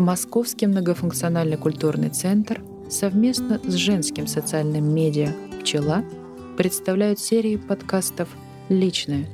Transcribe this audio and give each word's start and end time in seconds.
Московский 0.00 0.66
многофункциональный 0.66 1.58
культурный 1.58 2.08
центр 2.08 2.62
совместно 2.88 3.60
с 3.62 3.74
женским 3.74 4.26
социальным 4.26 4.94
медиа 4.94 5.34
«Пчела» 5.60 6.02
представляют 6.56 7.18
серии 7.18 7.56
подкастов 7.56 8.30
«Личное. 8.70 9.26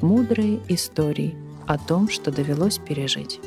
Мудрые 0.00 0.60
истории 0.68 1.34
о 1.66 1.76
том, 1.76 2.08
что 2.08 2.32
довелось 2.32 2.78
пережить». 2.78 3.38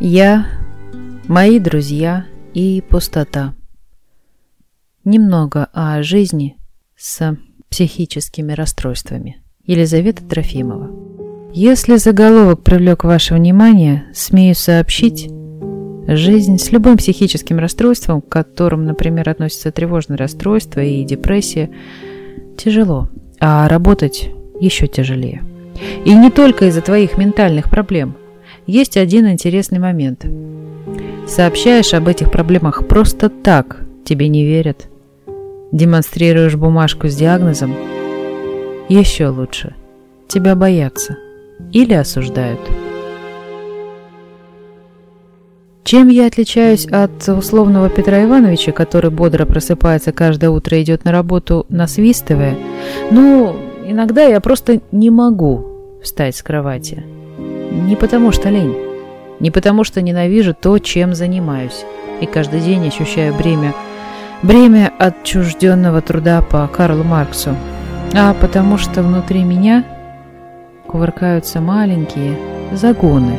Я, 0.00 0.46
мои 1.28 1.58
друзья 1.58 2.24
и 2.54 2.80
пустота. 2.80 3.54
Немного 5.04 5.68
о 5.74 6.02
жизни 6.02 6.56
с 6.96 7.36
психическими 7.68 8.54
расстройствами. 8.54 9.42
Елизавета 9.64 10.24
Трофимова. 10.24 11.17
Если 11.52 11.96
заголовок 11.96 12.62
привлек 12.62 13.04
ваше 13.04 13.34
внимание, 13.34 14.04
смею 14.12 14.54
сообщить, 14.54 15.30
жизнь 16.06 16.58
с 16.58 16.70
любым 16.72 16.98
психическим 16.98 17.58
расстройством, 17.58 18.20
к 18.20 18.28
которым, 18.28 18.84
например, 18.84 19.30
относятся 19.30 19.72
тревожное 19.72 20.18
расстройство 20.18 20.80
и 20.80 21.04
депрессия, 21.04 21.70
тяжело, 22.58 23.08
а 23.40 23.66
работать 23.66 24.30
еще 24.60 24.86
тяжелее. 24.88 25.42
И 26.04 26.12
не 26.12 26.30
только 26.30 26.66
из-за 26.66 26.82
твоих 26.82 27.16
ментальных 27.16 27.70
проблем. 27.70 28.14
Есть 28.66 28.98
один 28.98 29.26
интересный 29.26 29.78
момент. 29.78 30.26
Сообщаешь 31.26 31.94
об 31.94 32.08
этих 32.08 32.30
проблемах 32.30 32.86
просто 32.86 33.30
так, 33.30 33.80
тебе 34.04 34.28
не 34.28 34.44
верят. 34.44 34.88
Демонстрируешь 35.72 36.56
бумажку 36.56 37.08
с 37.08 37.16
диагнозом, 37.16 37.74
еще 38.88 39.28
лучше. 39.28 39.74
Тебя 40.28 40.54
боятся 40.54 41.16
или 41.72 41.94
осуждают. 41.94 42.60
Чем 45.84 46.08
я 46.08 46.26
отличаюсь 46.26 46.86
от 46.86 47.26
условного 47.28 47.88
Петра 47.88 48.22
Ивановича, 48.22 48.72
который 48.72 49.10
бодро 49.10 49.46
просыпается 49.46 50.12
каждое 50.12 50.50
утро 50.50 50.76
и 50.76 50.82
идет 50.82 51.04
на 51.04 51.12
работу, 51.12 51.64
насвистывая? 51.70 52.58
Ну, 53.10 53.56
иногда 53.86 54.22
я 54.24 54.38
просто 54.40 54.80
не 54.92 55.08
могу 55.08 55.66
встать 56.02 56.36
с 56.36 56.42
кровати. 56.42 57.04
Не 57.70 57.96
потому 57.96 58.32
что 58.32 58.50
лень, 58.50 58.76
не 59.40 59.50
потому 59.50 59.82
что 59.84 60.02
ненавижу 60.02 60.54
то, 60.54 60.78
чем 60.78 61.14
занимаюсь, 61.14 61.86
и 62.20 62.26
каждый 62.26 62.60
день 62.60 62.86
ощущаю 62.86 63.34
бремя, 63.34 63.74
бремя 64.42 64.92
отчужденного 64.98 66.02
труда 66.02 66.42
по 66.42 66.66
Карлу 66.66 67.02
Марксу, 67.02 67.56
а 68.12 68.34
потому 68.34 68.76
что 68.76 69.02
внутри 69.02 69.42
меня– 69.42 69.86
кувыркаются 70.88 71.60
маленькие 71.60 72.36
загоны, 72.72 73.36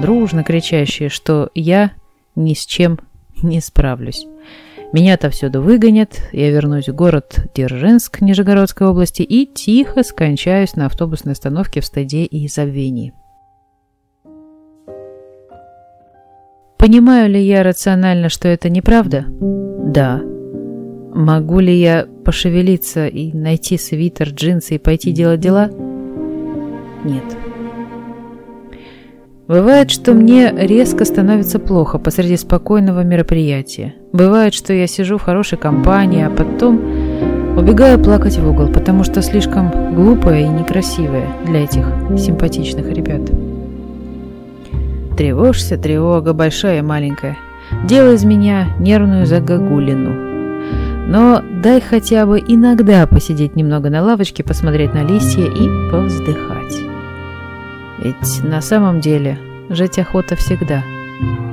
дружно 0.00 0.42
кричащие, 0.42 1.08
что 1.08 1.50
я 1.54 1.92
ни 2.34 2.54
с 2.54 2.64
чем 2.66 2.98
не 3.42 3.60
справлюсь. 3.60 4.26
Меня 4.92 5.14
отовсюду 5.14 5.62
выгонят, 5.62 6.20
я 6.32 6.50
вернусь 6.50 6.88
в 6.88 6.94
город 6.94 7.46
Дзержинск 7.54 8.20
Нижегородской 8.20 8.86
области 8.86 9.22
и 9.22 9.46
тихо 9.46 10.02
скончаюсь 10.02 10.74
на 10.76 10.86
автобусной 10.86 11.32
остановке 11.32 11.80
в 11.80 11.86
стыде 11.86 12.24
и 12.24 12.46
забвении. 12.48 13.14
Понимаю 16.76 17.30
ли 17.30 17.40
я 17.40 17.62
рационально, 17.62 18.28
что 18.28 18.48
это 18.48 18.68
неправда? 18.68 19.24
Да. 19.28 20.20
Могу 21.14 21.60
ли 21.60 21.74
я 21.74 22.06
пошевелиться 22.24 23.06
и 23.06 23.32
найти 23.32 23.78
свитер, 23.78 24.30
джинсы 24.30 24.74
и 24.74 24.78
пойти 24.78 25.12
делать 25.12 25.40
дела? 25.40 25.70
Нет. 27.04 27.24
Бывает, 29.48 29.90
что 29.90 30.12
мне 30.14 30.52
резко 30.56 31.04
становится 31.04 31.58
плохо 31.58 31.98
посреди 31.98 32.36
спокойного 32.36 33.02
мероприятия. 33.02 33.94
Бывает, 34.12 34.54
что 34.54 34.72
я 34.72 34.86
сижу 34.86 35.18
в 35.18 35.22
хорошей 35.22 35.58
компании, 35.58 36.24
а 36.24 36.30
потом 36.30 36.80
убегаю 37.58 37.98
плакать 37.98 38.38
в 38.38 38.48
угол, 38.48 38.68
потому 38.68 39.04
что 39.04 39.20
слишком 39.20 39.94
глупая 39.94 40.42
и 40.42 40.48
некрасивая 40.48 41.26
для 41.44 41.64
этих 41.64 41.86
симпатичных 42.16 42.88
ребят. 42.92 43.30
Тревожься, 45.16 45.76
тревога 45.76 46.32
большая 46.32 46.78
и 46.78 46.82
маленькая. 46.82 47.36
Делай 47.84 48.14
из 48.14 48.24
меня 48.24 48.68
нервную 48.78 49.26
загогулину. 49.26 50.32
Но 51.08 51.42
дай 51.62 51.80
хотя 51.80 52.26
бы 52.26 52.38
иногда 52.38 53.06
посидеть 53.06 53.56
немного 53.56 53.90
на 53.90 54.02
лавочке, 54.02 54.44
посмотреть 54.44 54.94
на 54.94 55.02
листья 55.02 55.44
и 55.44 55.90
повздыхать. 55.90 56.61
Ведь 58.02 58.42
на 58.42 58.60
самом 58.60 59.00
деле 59.00 59.38
жить 59.68 59.98
охота 59.98 60.34
всегда, 60.34 60.82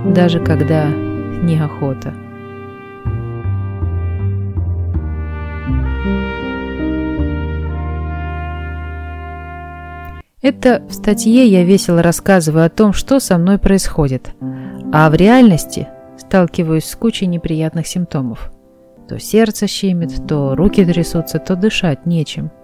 даже 0.04 0.40
когда 0.40 0.88
неохота. 0.88 2.14
Это 10.42 10.82
в 10.90 10.94
статье 10.94 11.46
я 11.46 11.64
весело 11.64 12.02
рассказываю 12.02 12.66
о 12.66 12.70
том, 12.70 12.94
что 12.94 13.20
со 13.20 13.38
мной 13.38 13.60
происходит, 13.60 14.32
а 14.92 15.10
в 15.12 15.14
реальности 15.14 15.88
сталкиваюсь 16.18 16.86
с 16.86 16.96
кучей 16.96 17.28
неприятных 17.28 17.86
симптомов. 17.86 18.52
То 19.08 19.20
сердце 19.20 19.68
щемит, 19.68 20.28
то 20.28 20.56
руки 20.56 20.84
трясутся, 20.84 21.38
то 21.38 21.56
дышать 21.56 22.08
нечем– 22.08 22.50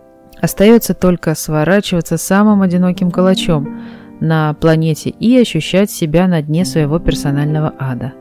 Остается 0.45 0.93
только 0.93 1.33
сворачиваться 1.33 2.17
самым 2.17 2.61
одиноким 2.61 3.09
калачом 3.09 3.81
на 4.19 4.53
планете 4.53 5.09
и 5.09 5.35
ощущать 5.39 5.89
себя 5.89 6.27
на 6.27 6.43
дне 6.43 6.65
своего 6.65 6.99
персонального 6.99 7.73
ада. 7.79 8.13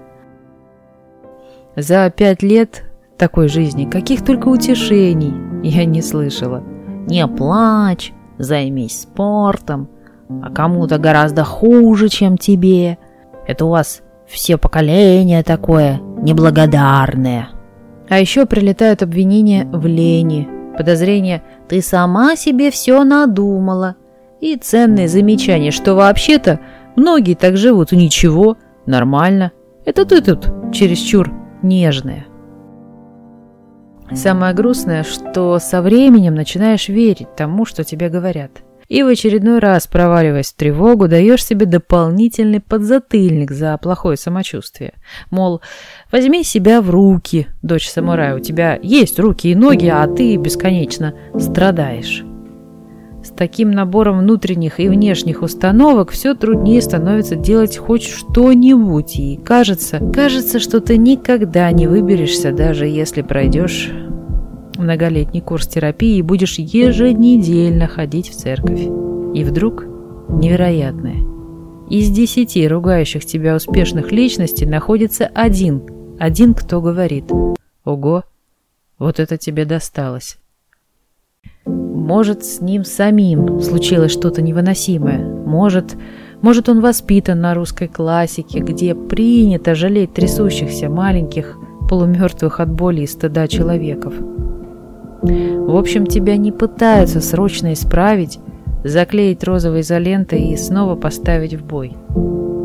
За 1.77 2.09
пять 2.09 2.43
лет 2.43 2.85
такой 3.19 3.49
жизни 3.49 3.85
каких 3.85 4.25
только 4.25 4.49
утешений 4.49 5.35
я 5.63 5.85
не 5.85 6.01
слышала. 6.01 6.63
Не 7.07 7.27
плачь, 7.27 8.15
займись 8.39 9.03
спортом, 9.03 9.91
а 10.43 10.51
кому-то 10.51 10.97
гораздо 10.97 11.45
хуже, 11.45 12.09
чем 12.09 12.39
тебе. 12.39 12.97
Это 13.47 13.67
у 13.67 13.69
вас 13.69 14.01
все 14.27 14.57
поколение 14.57 15.43
такое 15.43 16.01
неблагодарное. 16.23 17.51
А 18.09 18.19
еще 18.19 18.47
прилетают 18.47 19.03
обвинения 19.03 19.69
в 19.71 19.87
лени, 19.87 20.49
подозрения 20.77 21.43
«ты 21.69 21.83
сама 21.83 22.37
себе 22.37 22.71
все 22.71 23.05
надумала» 23.05 23.97
и 24.41 24.57
ценные 24.57 25.09
замечания, 25.09 25.71
что 25.71 25.95
вообще-то 25.95 26.61
многие 26.97 27.35
так 27.35 27.57
живут, 27.57 27.93
ничего, 27.93 28.57
нормально. 28.85 29.53
Это 29.85 30.05
ты 30.05 30.21
тут 30.21 30.73
чересчур 30.73 31.33
нежная. 31.63 32.27
Самое 34.13 34.55
грустное, 34.55 35.03
что 35.03 35.59
со 35.59 35.81
временем 35.81 36.35
начинаешь 36.35 36.89
верить 36.89 37.35
тому, 37.37 37.65
что 37.65 37.85
тебе 37.85 38.09
говорят– 38.09 38.51
и 38.89 39.03
в 39.03 39.09
очередной 39.09 39.59
раз, 39.59 39.87
проваливаясь 39.87 40.53
в 40.53 40.57
тревогу, 40.57 41.09
даешь 41.09 41.45
себе 41.45 41.67
дополнительный 41.67 42.61
подзатыльник 42.61 43.51
за 43.51 43.77
плохое 43.79 44.17
самочувствие. 44.17 44.95
Мол, 45.31 45.61
возьми 46.13 46.45
себя 46.45 46.81
в 46.81 46.91
руки, 46.91 47.47
дочь 47.63 47.89
самурая, 47.89 48.37
у 48.37 48.41
тебя 48.41 48.79
есть 48.83 49.19
руки 49.19 49.51
и 49.51 49.55
ноги, 49.55 49.87
а 49.87 50.07
ты 50.07 50.37
бесконечно 50.37 51.15
страдаешь. 51.39 52.25
С 53.25 53.31
таким 53.31 53.71
набором 53.71 54.19
внутренних 54.19 54.81
и 54.81 54.89
внешних 54.89 55.41
установок 55.41 56.11
все 56.11 56.35
труднее 56.35 56.83
становится 56.83 57.37
делать 57.37 57.79
хоть 57.79 58.03
что-нибудь, 58.03 59.17
и 59.17 59.41
кажется, 59.43 59.99
кажется, 60.13 60.59
что 60.61 60.81
ты 60.81 60.99
никогда 60.99 61.73
не 61.73 61.87
выберешься, 61.87 62.53
даже 62.53 62.87
если 62.87 63.23
пройдешь 63.23 63.91
многолетний 64.79 65.41
курс 65.41 65.67
терапии 65.67 66.19
и 66.19 66.23
будешь 66.23 66.59
еженедельно 66.59 67.87
ходить 67.87 68.31
в 68.31 68.37
церковь. 68.37 68.83
И 69.35 69.45
вдруг 69.45 69.85
невероятное. 70.29 71.25
Из 71.91 72.11
десяти 72.11 72.67
ругающих 72.67 73.25
тебя 73.25 73.55
успешных 73.57 74.11
личностей 74.11 74.67
находится 74.67 75.27
один, 75.27 75.83
один, 76.19 76.55
кто 76.55 76.81
говорит 76.81 77.31
«Ого, 77.85 78.25
вот 78.99 79.21
это 79.21 79.37
тебе 79.37 79.65
досталось». 79.65 80.39
Может, 81.67 82.45
с 82.45 82.61
ним 82.61 82.85
самим 82.85 83.61
случилось 83.61 84.13
что-то 84.13 84.43
невыносимое. 84.43 85.19
Может, 85.19 85.97
может, 86.43 86.69
он 86.69 86.81
воспитан 86.81 87.41
на 87.41 87.55
русской 87.55 87.89
классике, 87.89 88.61
где 88.61 88.95
принято 88.95 89.75
жалеть 89.75 90.13
трясущихся 90.13 90.91
маленьких, 90.91 91.57
полумертвых 91.89 92.61
от 92.61 92.71
боли 92.71 93.03
и 93.03 93.07
стыда 93.07 93.49
человеков. 93.49 94.15
В 95.25 95.77
общем, 95.77 96.07
тебя 96.07 96.37
не 96.37 96.53
пытаются 96.53 97.21
срочно 97.21 97.73
исправить, 97.73 98.39
заклеить 98.85 99.43
розовой 99.43 99.81
изолентой 99.81 100.43
и 100.43 100.57
снова 100.57 100.97
поставить 100.97 101.55
в 101.55 101.65
бой. 101.65 101.97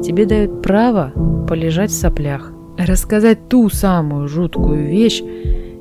Тебе 0.03 0.25
дают 0.25 0.61
право 0.61 1.13
полежать 1.47 1.91
в 1.91 1.99
соплях, 1.99 2.51
рассказать 2.77 3.47
ту 3.47 3.69
самую 3.69 4.27
жуткую 4.27 4.87
вещь 4.87 5.21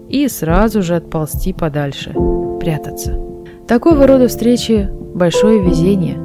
и 0.08 0.28
сразу 0.28 0.82
же 0.82 0.96
отползти 0.96 1.52
подальше, 1.52 2.14
прятаться. 2.60 3.18
Такого 3.66 4.06
рода 4.06 4.28
встречи– 4.28 4.88
большое 5.14 5.60
везение. 5.60 6.16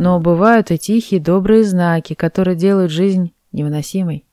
Но 0.00 0.18
бывают 0.18 0.70
и 0.70 0.78
тихие 0.78 1.20
добрые 1.20 1.62
знаки, 1.62 2.14
которые 2.14 2.56
делают 2.56 2.90
жизнь 2.90 3.32
невыносимой. 3.52 4.24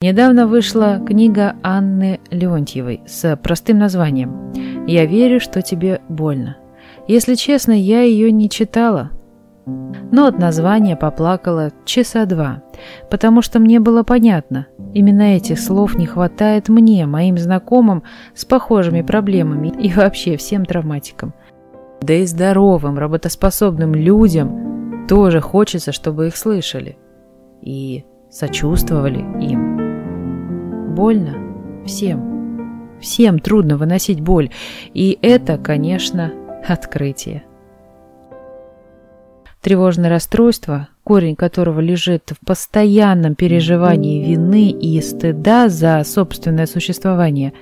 Недавно 0.00 0.48
вышла 0.48 1.00
книга 1.06 1.54
Анны 1.62 2.18
Леонтьевой 2.30 3.02
с 3.06 3.36
простым 3.36 3.78
названием 3.78 4.52
«Я 4.86 5.06
верю, 5.06 5.40
что 5.40 5.62
тебе 5.62 6.00
больно». 6.08 6.56
Если 7.08 7.34
честно, 7.34 7.72
я 7.72 8.02
ее 8.02 8.30
не 8.30 8.48
читала, 8.48 9.10
но 9.66 10.26
от 10.26 10.38
названия 10.38 10.96
поплакала 10.96 11.72
часа 11.84 12.26
два, 12.26 12.62
потому 13.10 13.42
что 13.42 13.58
мне 13.58 13.80
было 13.80 14.02
понятно, 14.02 14.66
именно 14.92 15.36
этих 15.36 15.58
слов 15.58 15.96
не 15.96 16.06
хватает 16.06 16.68
мне, 16.68 17.06
моим 17.06 17.38
знакомым 17.38 18.02
с 18.34 18.44
похожими 18.44 19.02
проблемами 19.02 19.68
и 19.68 19.92
вообще 19.92 20.36
всем 20.36 20.64
травматикам. 20.64 21.34
Да 22.00 22.14
и 22.14 22.26
здоровым, 22.26 22.98
работоспособным 22.98 23.94
людям 23.94 25.06
тоже 25.08 25.40
хочется, 25.40 25.92
чтобы 25.92 26.28
их 26.28 26.36
слышали 26.36 26.98
и 27.60 28.04
сочувствовали 28.30 29.20
им. 29.44 30.94
Больно 30.94 31.34
всем. 31.84 32.31
Всем 33.02 33.40
трудно 33.40 33.76
выносить 33.76 34.20
боль. 34.20 34.50
И 34.94 35.18
это, 35.20 35.58
конечно, 35.58 36.32
открытие. 36.66 37.42
Тревожное 39.60 40.08
расстройство, 40.08 40.88
корень 41.04 41.36
которого 41.36 41.80
лежит 41.80 42.30
в 42.30 42.46
постоянном 42.46 43.34
переживании 43.34 44.24
вины 44.24 44.70
и 44.70 45.00
стыда 45.00 45.68
за 45.68 46.02
собственное 46.04 46.66
существование, 46.66 47.52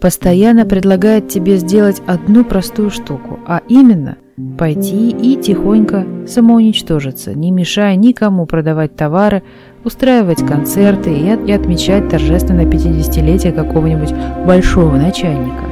постоянно 0.00 0.66
предлагает 0.66 1.28
тебе 1.28 1.56
сделать 1.56 2.02
одну 2.06 2.44
простую 2.44 2.90
штуку, 2.90 3.40
а 3.46 3.60
именно 3.68 4.16
пойти 4.58 5.10
и 5.10 5.40
тихонько 5.40 6.06
самоуничтожиться, 6.26 7.34
не 7.34 7.50
мешая 7.50 7.96
никому 7.96 8.46
продавать 8.46 8.94
товары, 8.94 9.42
устраивать 9.82 10.46
концерты 10.46 11.10
и, 11.10 11.28
от, 11.30 11.48
и 11.48 11.52
отмечать 11.52 12.08
торжественное 12.10 12.66
50-летие 12.66 13.52
какого-нибудь 13.52 14.12
большого 14.46 14.96
начальника. 14.96 15.64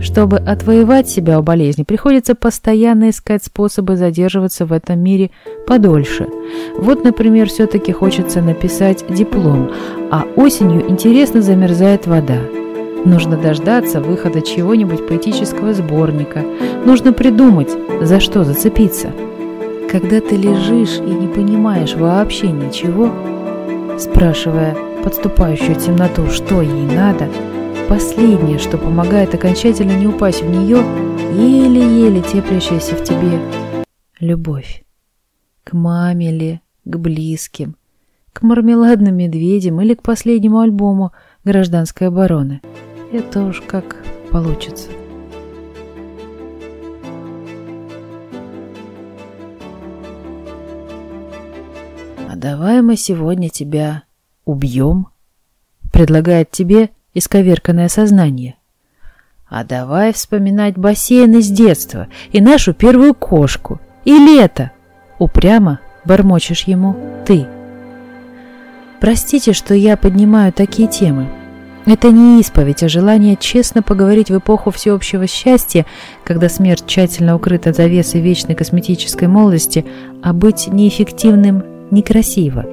Чтобы 0.00 0.38
отвоевать 0.38 1.08
себя 1.10 1.38
у 1.38 1.42
болезни, 1.42 1.82
приходится 1.82 2.34
постоянно 2.34 3.10
искать 3.10 3.44
способы 3.44 3.96
задерживаться 3.96 4.64
в 4.64 4.72
этом 4.72 4.98
мире 4.98 5.30
подольше. 5.66 6.26
Вот, 6.78 7.04
например, 7.04 7.48
все-таки 7.48 7.92
хочется 7.92 8.40
написать 8.40 9.04
диплом, 9.10 9.70
а 10.10 10.24
осенью 10.36 10.90
интересно 10.90 11.42
замерзает 11.42 12.06
вода. 12.06 12.38
Нужно 13.04 13.36
дождаться 13.38 14.00
выхода 14.00 14.42
чего-нибудь 14.42 15.06
поэтического 15.08 15.72
сборника. 15.72 16.44
Нужно 16.84 17.12
придумать, 17.12 17.70
за 18.02 18.20
что 18.20 18.44
зацепиться. 18.44 19.10
Когда 19.90 20.20
ты 20.20 20.36
лежишь 20.36 20.98
и 20.98 21.10
не 21.10 21.26
понимаешь 21.26 21.94
вообще 21.94 22.50
ничего, 22.50 23.10
спрашивая 23.98 24.76
подступающую 25.02 25.74
темноту, 25.76 26.26
что 26.28 26.60
ей 26.60 26.86
надо, 26.86 27.28
последнее, 27.88 28.58
что 28.58 28.76
помогает 28.76 29.34
окончательно 29.34 29.92
не 29.92 30.06
упасть 30.06 30.42
в 30.42 30.48
нее, 30.48 30.78
еле-еле 31.32 32.20
теплящаяся 32.20 32.94
в 32.94 33.02
тебе 33.02 33.40
любовь. 34.20 34.84
К 35.64 35.72
маме 35.72 36.30
ли, 36.30 36.60
к 36.84 36.96
близким, 36.96 37.76
к 38.32 38.42
мармеладным 38.42 39.16
медведям 39.16 39.80
или 39.80 39.94
к 39.94 40.02
последнему 40.02 40.60
альбому 40.60 41.12
гражданской 41.44 42.08
обороны. 42.08 42.60
Это 43.12 43.42
уж 43.42 43.60
как 43.60 43.96
получится. 44.32 44.88
давай 52.40 52.80
мы 52.80 52.96
сегодня 52.96 53.50
тебя 53.50 54.04
убьем», 54.46 55.08
предлагает 55.92 56.50
тебе 56.50 56.90
исковерканное 57.12 57.88
сознание. 57.88 58.56
А 59.46 59.62
давай 59.64 60.12
вспоминать 60.12 60.78
бассейн 60.78 61.36
из 61.36 61.50
детства 61.50 62.08
и 62.32 62.40
нашу 62.40 62.72
первую 62.72 63.14
кошку, 63.14 63.80
и 64.04 64.12
лето. 64.12 64.70
Упрямо 65.18 65.80
бормочешь 66.04 66.62
ему 66.62 66.96
ты. 67.26 67.46
Простите, 69.00 69.52
что 69.52 69.74
я 69.74 69.96
поднимаю 69.96 70.52
такие 70.52 70.88
темы. 70.88 71.28
Это 71.90 72.12
не 72.12 72.38
исповедь, 72.38 72.84
а 72.84 72.88
желание 72.88 73.34
честно 73.34 73.82
поговорить 73.82 74.30
в 74.30 74.38
эпоху 74.38 74.70
всеобщего 74.70 75.26
счастья, 75.26 75.86
когда 76.22 76.48
смерть 76.48 76.84
тщательно 76.86 77.34
укрыта 77.34 77.72
завесой 77.72 78.20
вечной 78.20 78.54
косметической 78.54 79.26
молодости, 79.26 79.84
а 80.22 80.32
быть 80.32 80.68
неэффективным 80.68 81.64
некрасиво. 81.90 82.64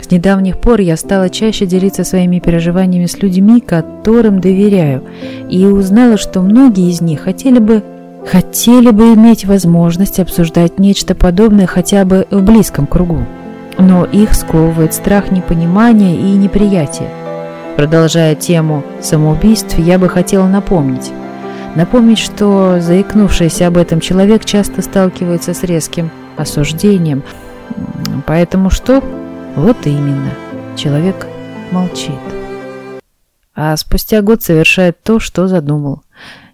С 0.00 0.08
недавних 0.12 0.60
пор 0.60 0.78
я 0.82 0.96
стала 0.96 1.30
чаще 1.30 1.66
делиться 1.66 2.04
своими 2.04 2.38
переживаниями 2.38 3.06
с 3.06 3.20
людьми, 3.20 3.60
которым 3.60 4.40
доверяю, 4.40 5.02
и 5.50 5.66
узнала, 5.66 6.16
что 6.16 6.42
многие 6.42 6.90
из 6.90 7.00
них 7.00 7.22
хотели 7.22 7.58
бы 7.58 7.82
хотели 8.24 8.92
бы 8.92 9.14
иметь 9.14 9.46
возможность 9.46 10.20
обсуждать 10.20 10.78
нечто 10.78 11.16
подобное 11.16 11.66
хотя 11.66 12.04
бы 12.04 12.28
в 12.30 12.40
близком 12.40 12.86
кругу. 12.86 13.26
Но 13.78 14.04
их 14.04 14.32
сковывает 14.34 14.94
страх 14.94 15.32
непонимания 15.32 16.14
и 16.14 16.36
неприятия. 16.36 17.21
Продолжая 17.76 18.34
тему 18.34 18.84
самоубийств, 19.00 19.78
я 19.78 19.98
бы 19.98 20.08
хотела 20.08 20.46
напомнить. 20.46 21.10
Напомнить, 21.74 22.18
что 22.18 22.80
заикнувшийся 22.80 23.66
об 23.66 23.76
этом 23.76 24.00
человек 24.00 24.44
часто 24.44 24.82
сталкивается 24.82 25.54
с 25.54 25.62
резким 25.62 26.10
осуждением– 26.36 27.22
Поэтому 28.26 28.70
что? 28.70 29.02
Вот 29.56 29.86
именно. 29.86 30.32
Человек 30.76 31.26
молчит. 31.70 32.18
А 33.54 33.76
спустя 33.76 34.22
год 34.22 34.42
совершает 34.42 35.02
то, 35.02 35.20
что 35.20 35.48
задумал. 35.48 36.02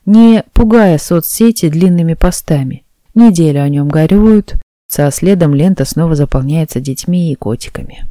Не 0.07 0.43
пугая 0.53 0.99
соцсети 0.99 1.69
длинными 1.69 2.15
постами. 2.15 2.85
Неделю 3.15 3.63
о 3.63 3.69
нем 3.69 3.89
горюют, 3.89 4.55
а 4.97 5.11
следом 5.11 5.55
лента 5.55 5.85
снова 5.85 6.15
заполняется 6.15 6.81
детьми 6.81 7.33
и 7.33 7.37
котиками. 7.37 8.07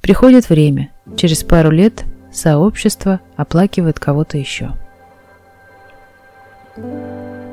Приходит 0.00 0.48
время. 0.48 0.90
Через 1.16 1.44
пару 1.44 1.70
лет 1.70 2.04
сообщество 2.32 3.20
оплакивает 3.36 3.98
кого-то 3.98 4.38
еще. 4.38 4.72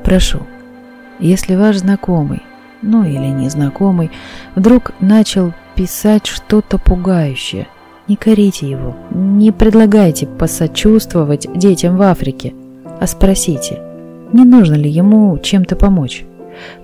Прошу, 0.04 0.40
если 1.18 1.54
ваш 1.54 1.76
знакомый 1.76 2.42
ну 2.82 3.04
или 3.04 3.28
незнакомый, 3.28 4.10
вдруг 4.54 4.92
начал 5.00 5.52
писать 5.74 6.26
что-то 6.26 6.78
пугающее. 6.78 7.68
Не 8.08 8.16
корите 8.16 8.68
его, 8.68 8.96
не 9.10 9.52
предлагайте 9.52 10.26
посочувствовать 10.26 11.48
детям 11.54 11.96
в 11.96 12.02
Африке, 12.02 12.52
а 13.00 13.06
спросите, 13.06 13.80
не 14.32 14.44
нужно 14.44 14.74
ли 14.74 14.90
ему 14.90 15.38
чем-то 15.38 15.76
помочь. 15.76 16.24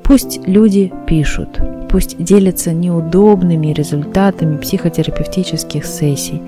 Пусть 0.05 0.41
люди 0.47 0.93
пишут, 1.07 1.61
пусть 1.89 2.23
делятся 2.23 2.73
неудобными 2.73 3.69
результатами 3.69 4.59
психотерапевтических 4.59 5.87
сессий, 5.87 6.43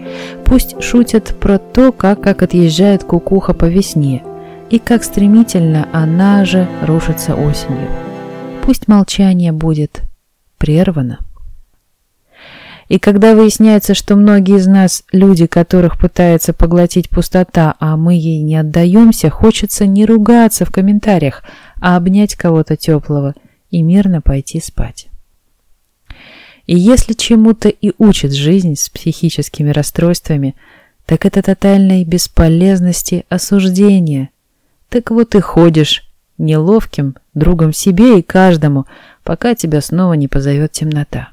пусть 0.44 0.82
шутят 0.82 1.36
про 1.40 1.58
то, 1.58 1.92
как, 1.92 2.20
как 2.20 2.42
отъезжает 2.42 3.04
кукуха 3.04 3.54
по 3.54 3.64
весне 3.64 4.22
и 4.70 4.78
как 4.78 5.02
стремительно 5.02 5.88
она 5.92 6.44
же 6.44 6.68
рушится 6.86 7.34
осенью. 7.34 7.88
Пусть 8.62 8.88
молчание 8.88 9.52
будет 9.52 10.02
прервано. 10.58 11.18
И 12.88 12.98
когда 12.98 13.36
выясняется, 13.36 13.94
что 13.94 14.16
многие 14.16 14.56
из 14.56 14.66
нас 14.66 15.04
люди, 15.12 15.46
которых 15.46 15.96
пытается 15.96 16.52
поглотить 16.52 17.08
пустота, 17.08 17.76
а 17.78 17.96
мы 17.96 18.14
ей 18.14 18.42
не 18.42 18.56
отдаемся, 18.56 19.30
хочется 19.30 19.86
не 19.86 20.04
ругаться 20.04 20.64
в 20.64 20.72
комментариях, 20.72 21.44
а 21.80 21.96
обнять 21.96 22.34
кого-то 22.34 22.76
теплого 22.76 23.34
и 23.70 23.82
мирно 23.82 24.20
пойти 24.20 24.60
спать. 24.60 25.09
И 26.70 26.78
если 26.78 27.14
чему-то 27.14 27.68
и 27.68 27.90
учит 27.98 28.32
жизнь 28.32 28.76
с 28.76 28.88
психическими 28.88 29.70
расстройствами, 29.70 30.54
так 31.04 31.26
это 31.26 31.42
тотальной 31.42 32.04
бесполезности 32.04 33.24
осуждения. 33.28 34.28
Так 34.88 35.10
вот 35.10 35.34
и 35.34 35.40
ходишь 35.40 36.08
неловким 36.38 37.16
другом 37.34 37.72
себе 37.72 38.20
и 38.20 38.22
каждому, 38.22 38.86
пока 39.24 39.56
тебя 39.56 39.80
снова 39.80 40.12
не 40.12 40.28
позовет 40.28 40.70
темнота. 40.70 41.30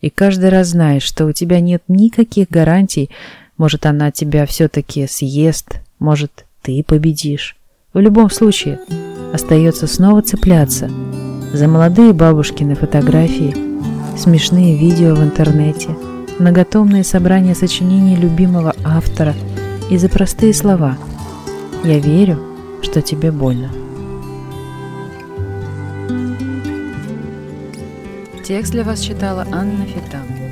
И 0.00 0.10
каждый 0.10 0.50
раз 0.50 0.68
знаешь, 0.68 1.02
что 1.02 1.26
у 1.26 1.32
тебя 1.32 1.58
нет 1.58 1.82
никаких 1.88 2.48
гарантий, 2.48 3.10
может, 3.56 3.84
она 3.84 4.12
тебя 4.12 4.46
все-таки 4.46 5.08
съест, 5.08 5.80
может, 5.98 6.44
ты 6.62 6.84
победишь. 6.84 7.56
В 7.92 7.98
любом 7.98 8.30
случае, 8.30 8.78
остается 9.32 9.88
снова 9.88 10.22
цепляться 10.22 10.88
за 11.52 11.66
молодые 11.66 12.12
бабушкины 12.12 12.76
фотографии, 12.76 13.73
смешные 14.16 14.76
видео 14.76 15.14
в 15.14 15.22
интернете, 15.22 15.90
многотомные 16.38 17.04
собрания 17.04 17.54
сочинений 17.54 18.16
любимого 18.16 18.74
автора 18.84 19.34
и 19.90 19.98
за 19.98 20.08
простые 20.08 20.54
слова 20.54 20.96
«Я 21.84 21.98
верю», 21.98 22.38
что 22.82 23.02
тебе 23.02 23.32
больно. 23.32 23.70
Текст 28.44 28.72
для 28.72 28.84
вас 28.84 29.00
читала 29.00 29.46
Анна 29.50 29.86
Фитан. 29.86 30.43